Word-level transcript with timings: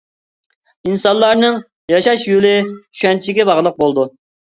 ئىنسانلارنىڭ 0.91 1.59
ياشاش 1.93 2.23
يولى 2.29 2.53
چۈشەنچىگە 2.71 3.47
باغلىق 3.51 3.79
بولىدۇ. 3.83 4.07